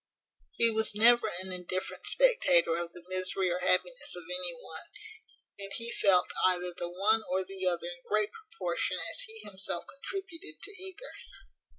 He 0.53 0.71
was 0.71 0.95
never 0.95 1.27
an 1.27 1.51
indifferent 1.51 2.07
spectator 2.07 2.75
of 2.75 2.91
the 2.91 3.03
misery 3.07 3.51
or 3.51 3.59
happiness 3.59 4.15
of 4.15 4.23
any 4.33 4.51
one; 4.59 4.81
and 5.59 5.71
he 5.75 5.91
felt 5.91 6.31
either 6.43 6.73
the 6.75 6.89
one 6.89 7.21
or 7.29 7.43
the 7.43 7.67
other 7.67 7.85
in 7.85 8.01
great 8.09 8.31
proportion 8.31 8.97
as 9.11 9.19
he 9.27 9.37
himself 9.43 9.85
contributed 9.85 10.59
to 10.63 10.71
either. 10.71 11.13